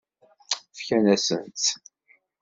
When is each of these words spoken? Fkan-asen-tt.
Fkan-asen-tt. 0.77 1.65